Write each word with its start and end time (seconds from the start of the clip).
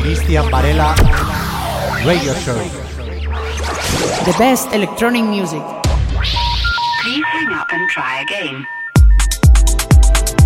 Cristian 0.00 0.48
Varela 0.50 0.94
Radio 2.06 2.32
Show. 2.34 2.56
The 4.24 4.34
best 4.38 4.72
electronic 4.72 5.24
music. 5.24 5.62
Please 7.02 7.24
hang 7.26 7.52
up 7.52 7.66
and 7.72 7.90
try 7.90 8.22
again. 8.22 8.66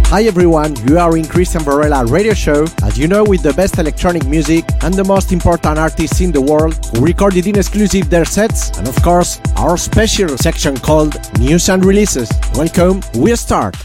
Hi 0.06 0.24
everyone, 0.24 0.76
you 0.86 0.98
are 0.98 1.16
in 1.16 1.24
Cristian 1.24 1.62
Varela 1.62 2.04
radio 2.06 2.34
show, 2.34 2.66
as 2.82 2.98
you 2.98 3.08
know, 3.08 3.24
with 3.24 3.42
the 3.42 3.52
best 3.52 3.78
electronic 3.78 4.26
music 4.26 4.64
and 4.82 4.94
the 4.94 5.04
most 5.04 5.32
important 5.32 5.78
artists 5.78 6.20
in 6.20 6.32
the 6.32 6.40
world 6.40 6.74
who 6.86 7.04
recorded 7.04 7.46
in 7.46 7.56
exclusive 7.56 8.10
their 8.10 8.24
sets, 8.24 8.70
and 8.78 8.88
of 8.88 9.00
course, 9.02 9.40
our 9.56 9.76
special 9.76 10.36
section 10.38 10.76
called 10.76 11.16
News 11.38 11.68
and 11.68 11.84
Releases. 11.84 12.30
Welcome, 12.54 13.02
we 13.14 13.34
start. 13.36 13.76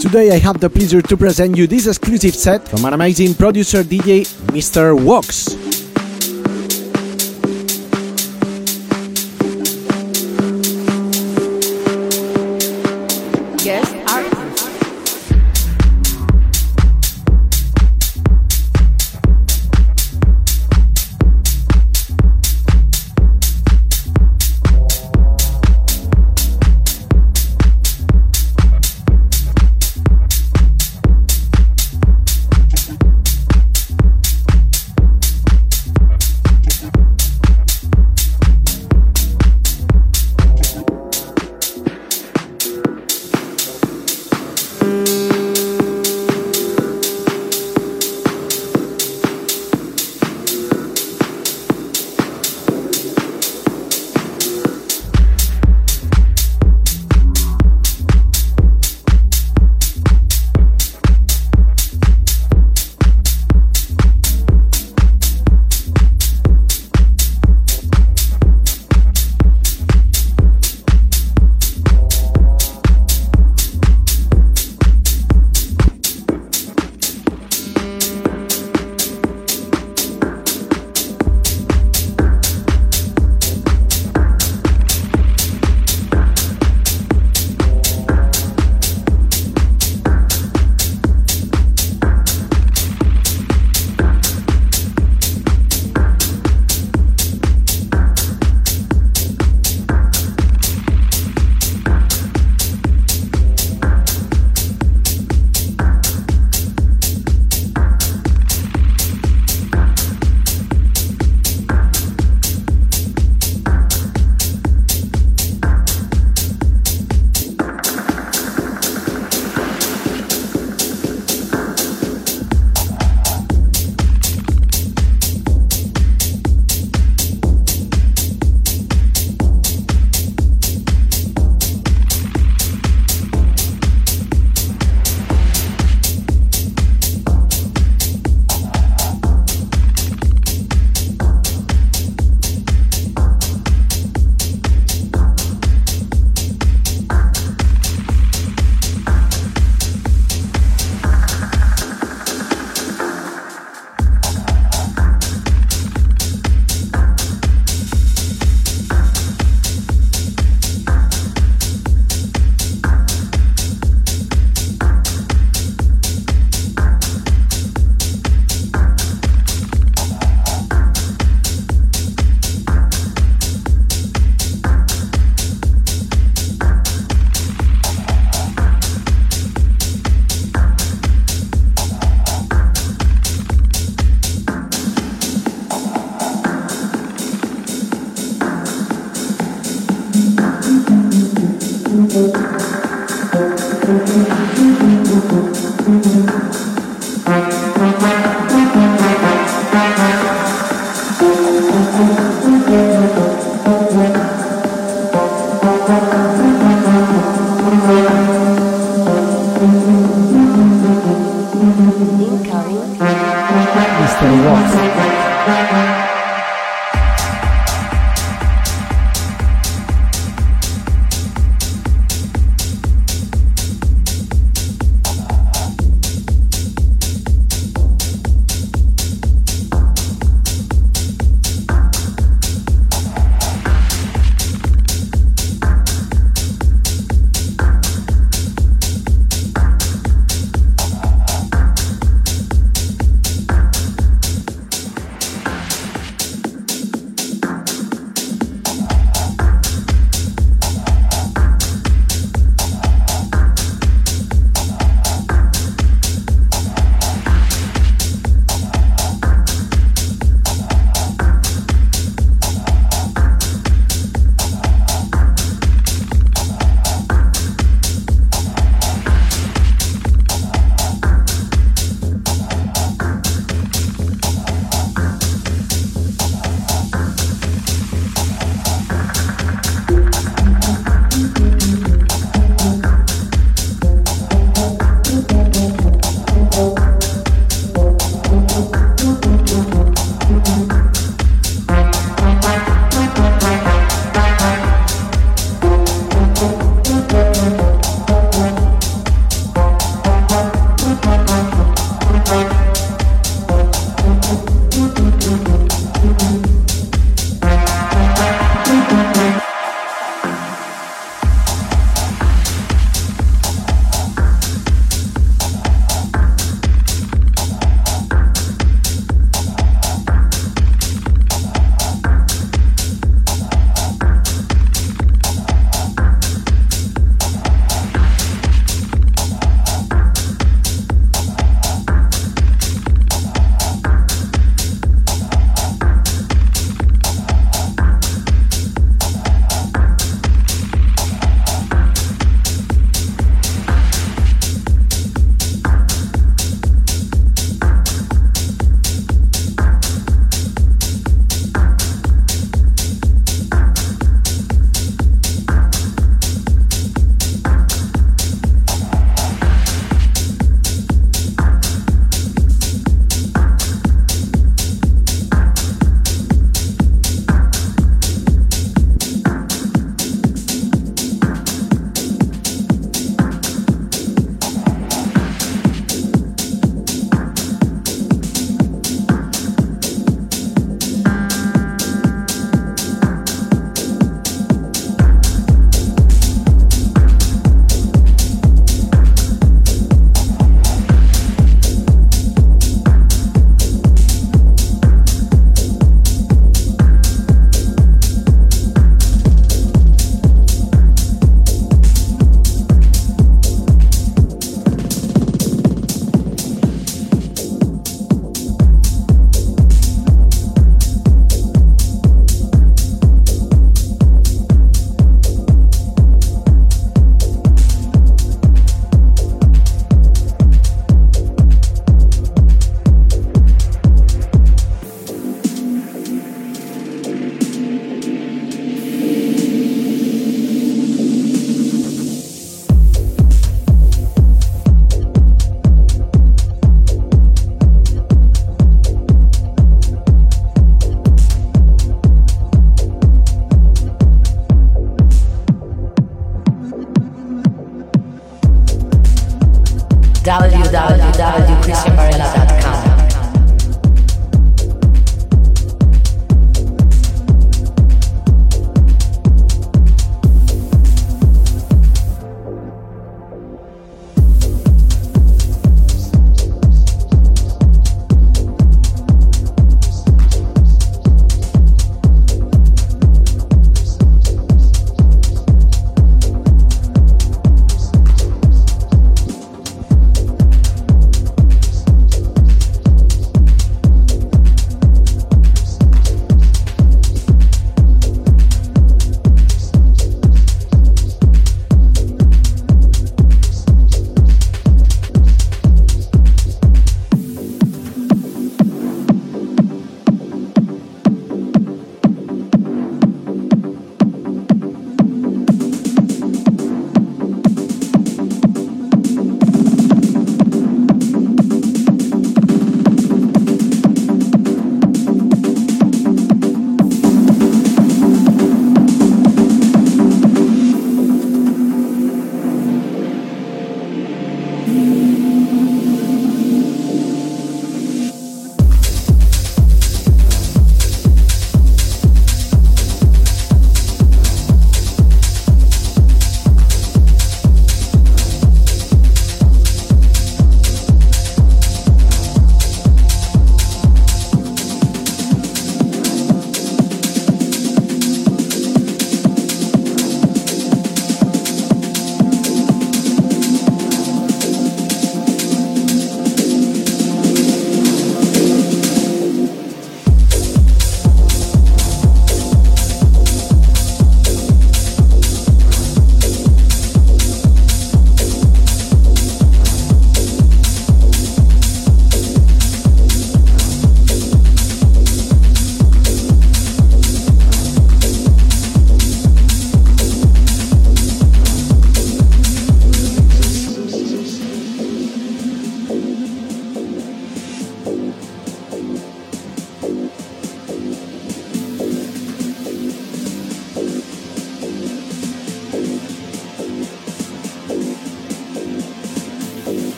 Today 0.00 0.30
I 0.30 0.38
have 0.38 0.58
the 0.58 0.70
pleasure 0.70 1.02
to 1.02 1.14
present 1.14 1.58
you 1.58 1.66
this 1.66 1.86
exclusive 1.86 2.34
set 2.34 2.66
from 2.66 2.86
an 2.86 2.94
amazing 2.94 3.34
producer 3.34 3.84
DJ, 3.84 4.24
Mr. 4.48 4.98
Wox. 4.98 5.69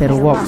Mr. 0.00 0.18
Wox. 0.18 0.39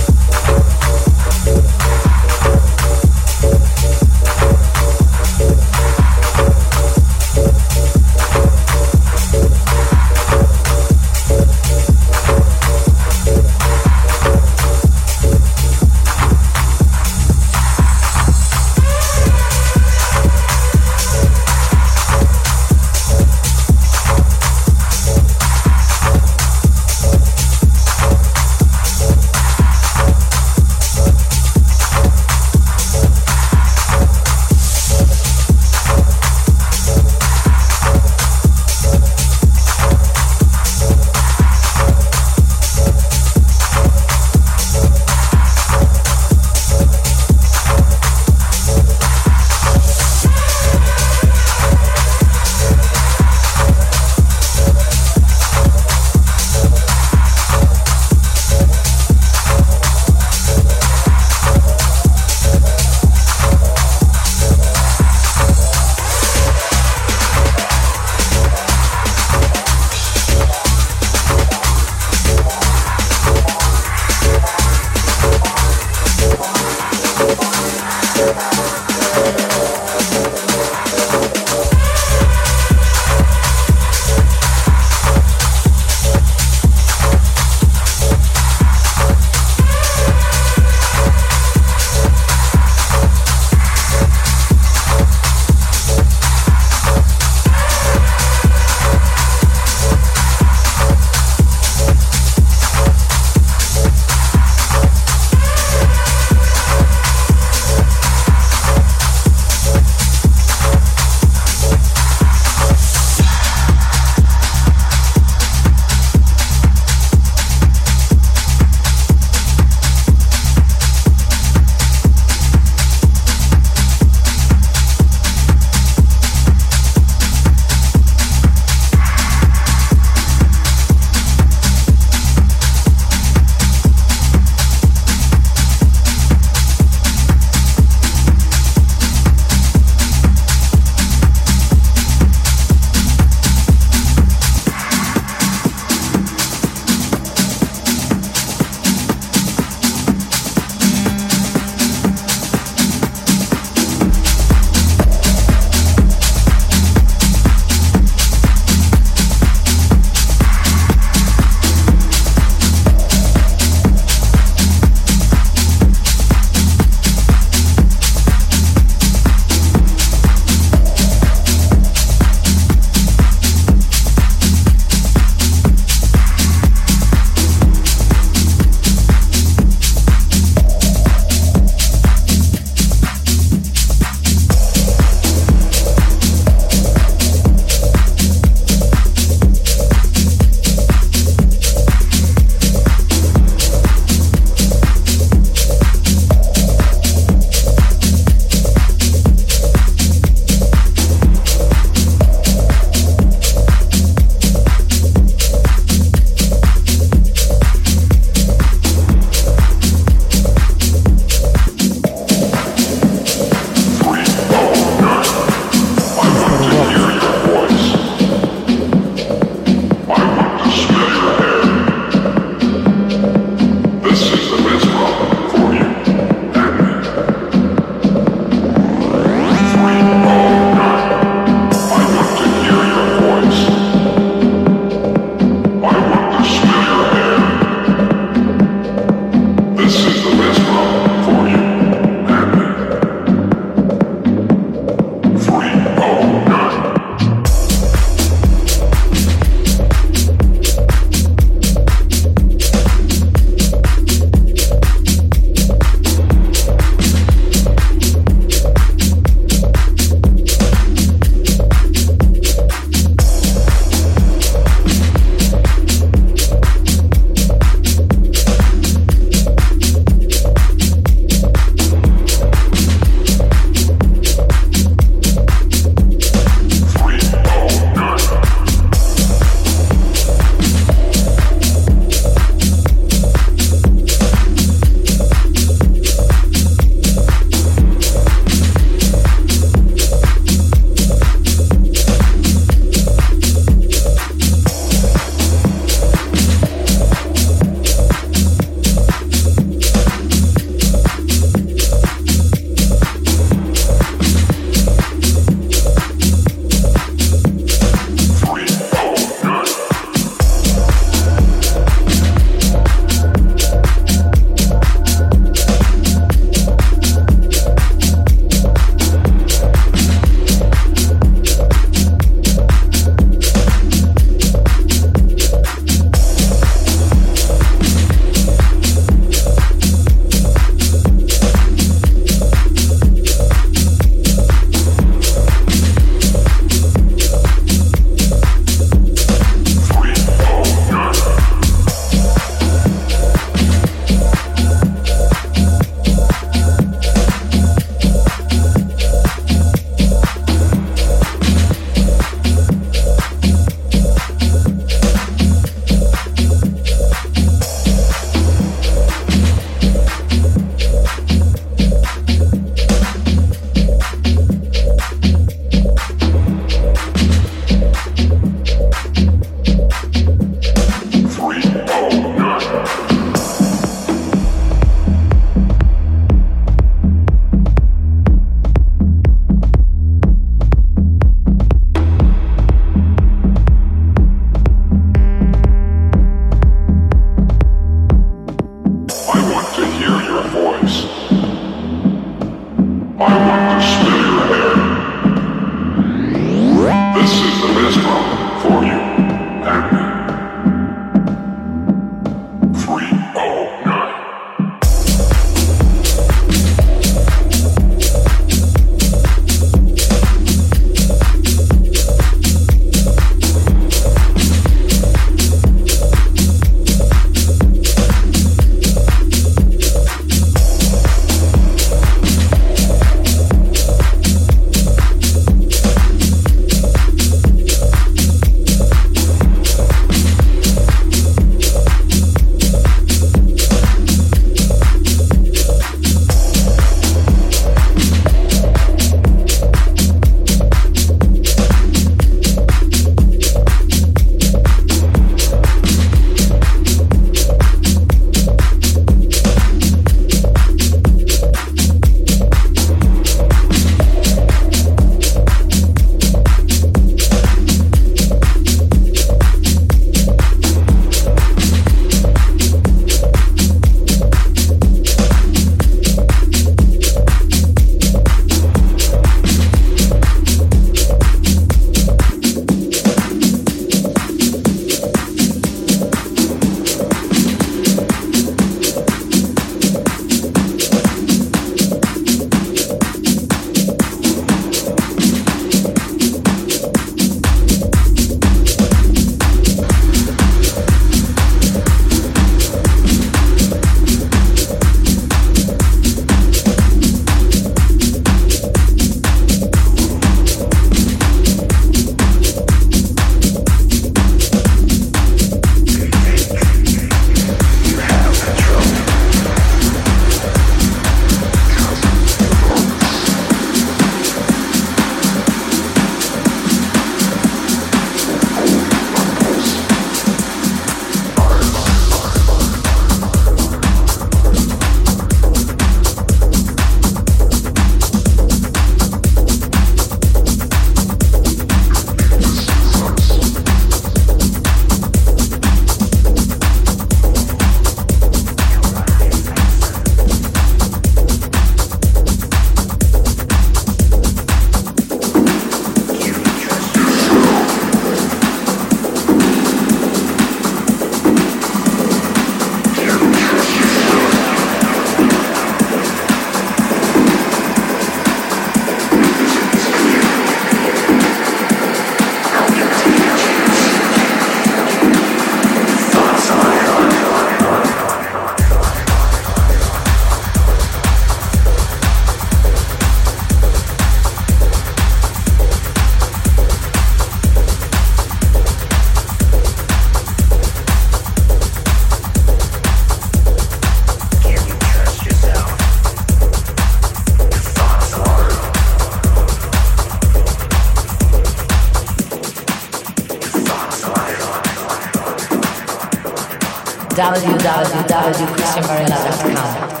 www.cristianvarela.com. 597.21 600.00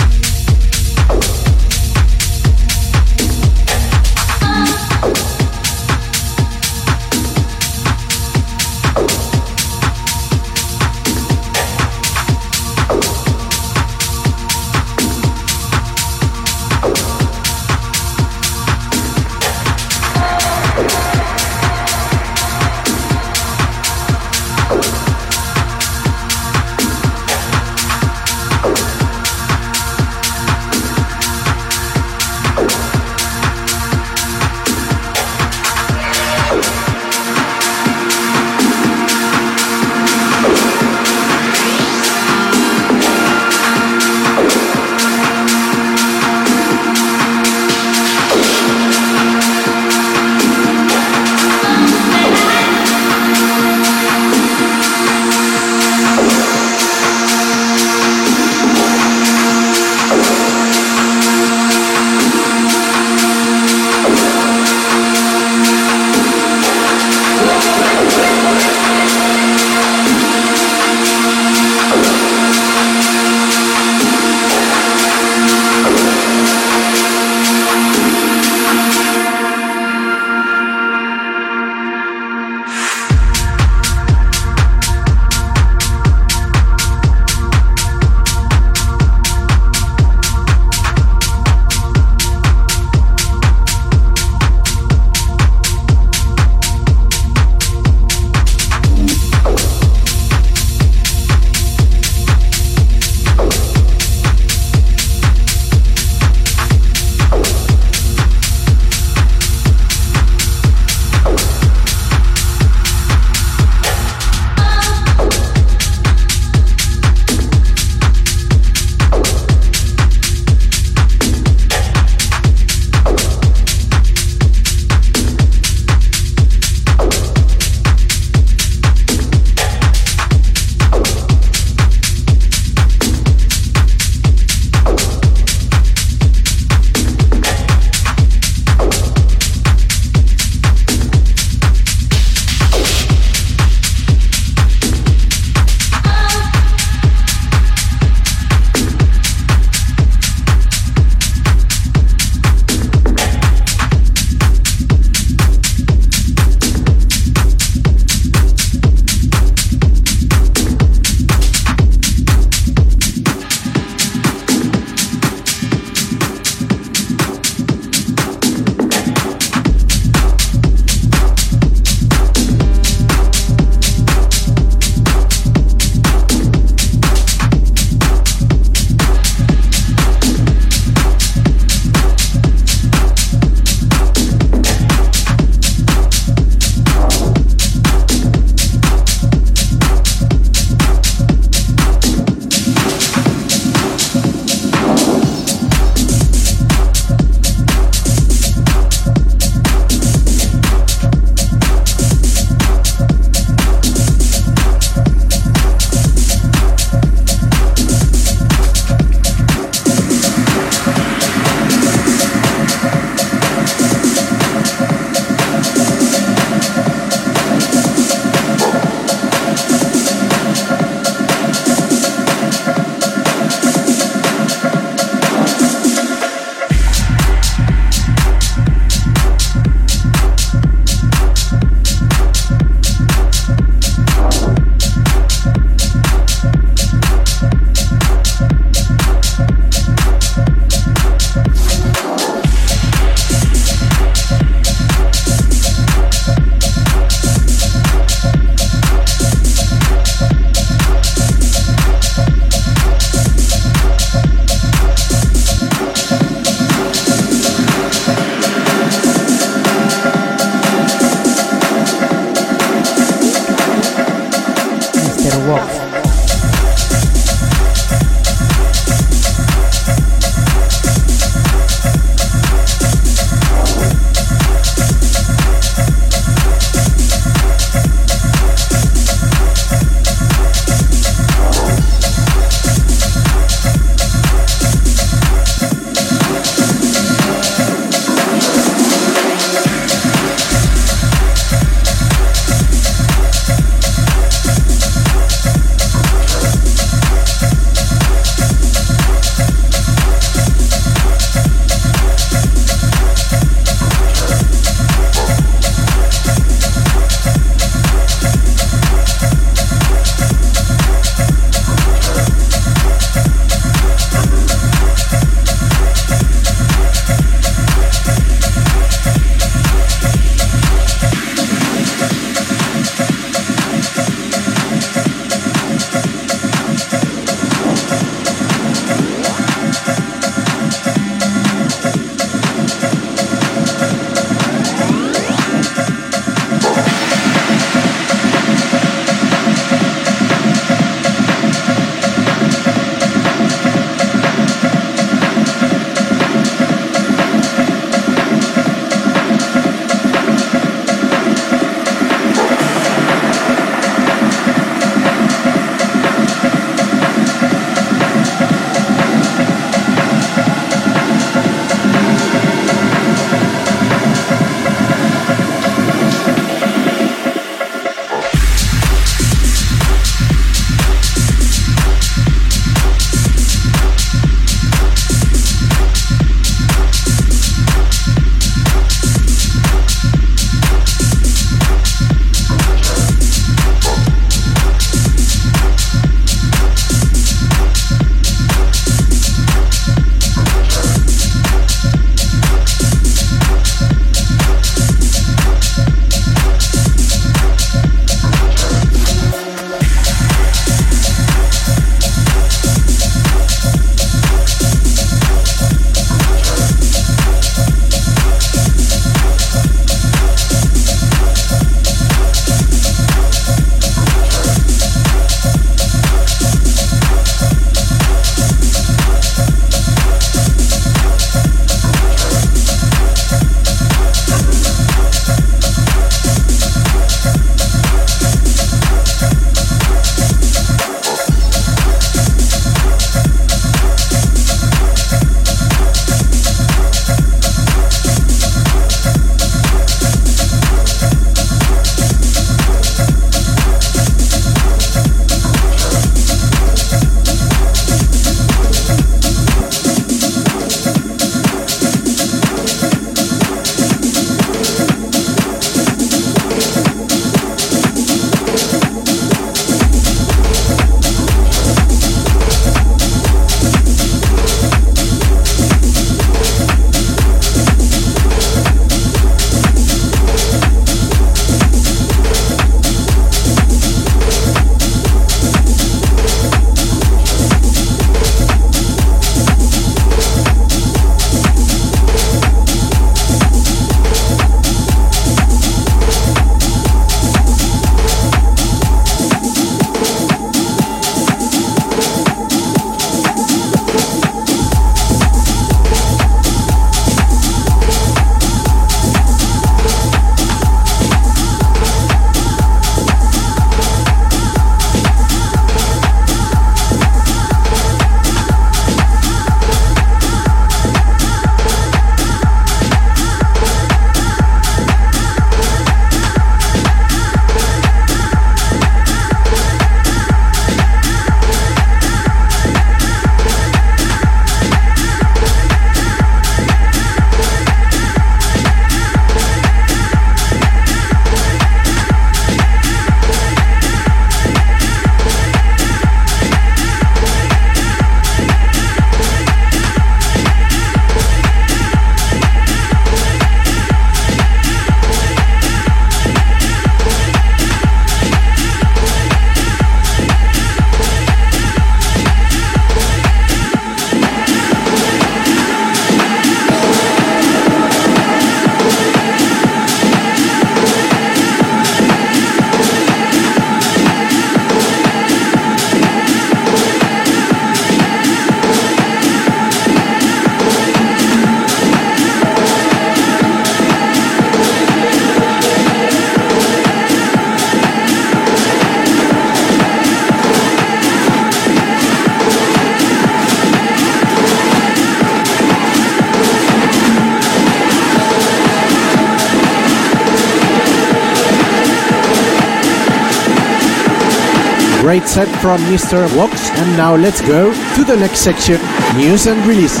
Great 595.04 595.24
set 595.24 595.48
from 595.60 595.78
Mr. 595.92 596.34
Wox. 596.34 596.70
And 596.70 596.96
now 596.96 597.14
let's 597.14 597.42
go 597.42 597.74
to 597.94 598.04
the 598.04 598.16
next 598.16 598.38
section 598.38 598.80
news 599.14 599.46
and 599.46 599.60
releases. 599.66 600.00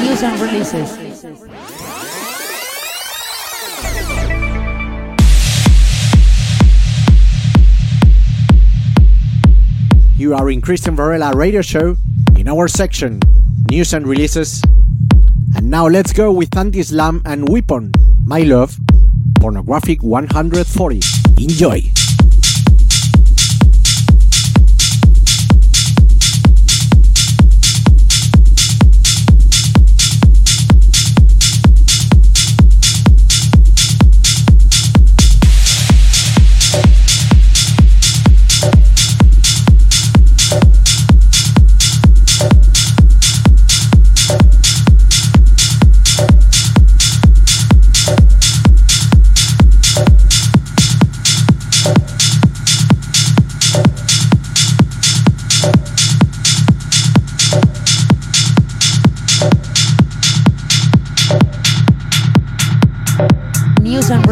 News 0.00 0.22
and 0.22 0.40
releases. 0.40 0.96
You 10.16 10.34
are 10.34 10.48
in 10.48 10.62
Cristian 10.62 10.96
Varela 10.96 11.36
radio 11.36 11.60
show 11.60 11.98
in 12.38 12.48
our 12.48 12.68
section 12.68 13.20
news 13.68 13.92
and 13.92 14.06
releases. 14.06 14.62
And 15.54 15.70
now 15.70 15.88
let's 15.88 16.14
go 16.14 16.32
with 16.32 16.56
Anti-Slam 16.56 17.20
and 17.26 17.50
Weapon, 17.50 17.92
My 18.24 18.40
Love, 18.40 18.78
Pornographic 19.38 20.02
140. 20.02 21.15
Enjoy! 21.38 21.95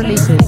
Releases. 0.05 0.44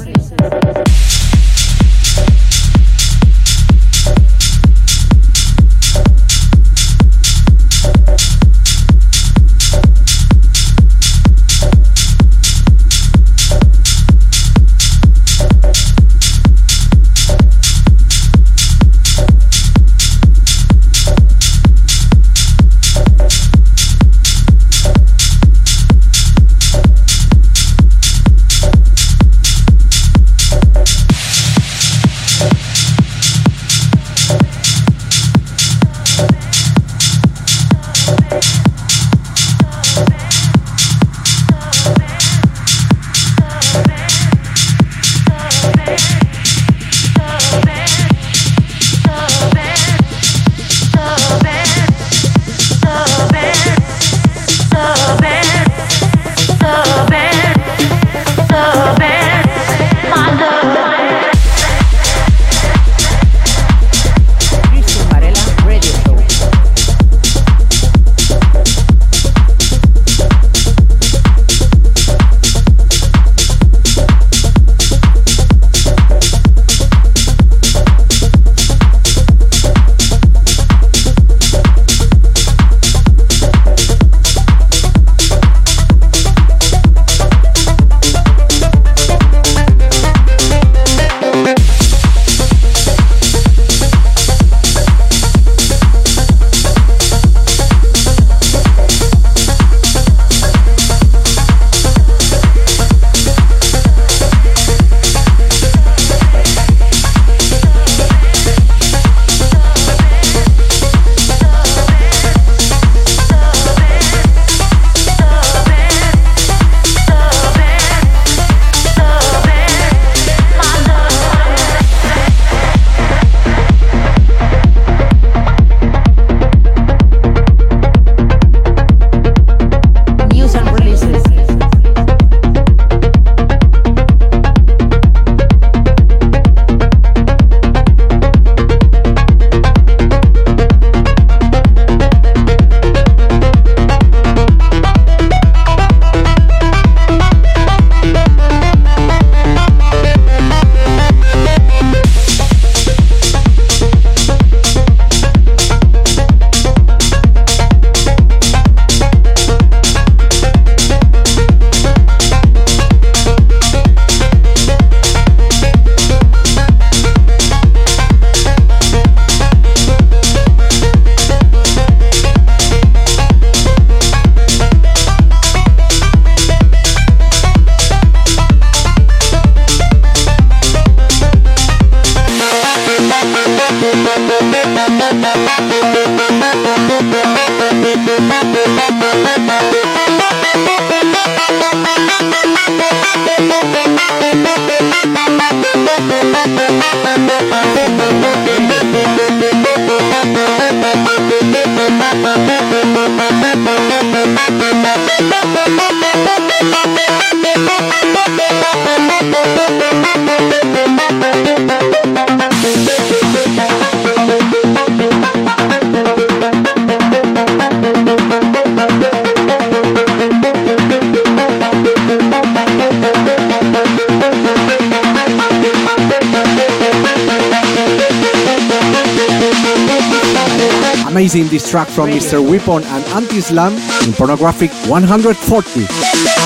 Amazing 231.36 231.52
this 231.52 231.68
track 231.70 231.88
from 231.88 232.08
Mr. 232.08 232.40
Weapon 232.40 232.82
and 232.82 233.04
Anti-Slam 233.12 233.74
in 234.08 234.14
Pornographic 234.14 234.70
140. 234.88 235.80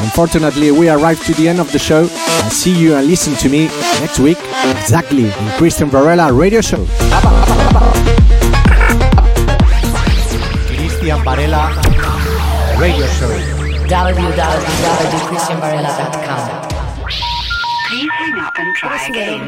Unfortunately, 0.02 0.72
we 0.72 0.88
arrived 0.88 1.24
to 1.26 1.34
the 1.34 1.48
end 1.48 1.60
of 1.60 1.70
the 1.70 1.78
show. 1.78 2.08
I'll 2.10 2.50
see 2.50 2.76
you 2.76 2.96
and 2.96 3.06
listen 3.06 3.34
to 3.34 3.48
me 3.48 3.68
next 4.00 4.18
week, 4.18 4.38
exactly, 4.64 5.26
in 5.26 5.30
Cristian 5.60 5.90
Varela 5.90 6.32
Radio 6.32 6.60
Show. 6.60 6.84
Cristian 10.74 11.22
Varela 11.22 11.70
Radio 12.80 13.06
Show. 13.06 13.30
www.cristianvarela.com. 13.86 16.68
Please 17.90 18.10
hang 18.10 18.40
up 18.40 18.58
and 18.58 18.74
try 18.74 19.06
again. 19.06 19.46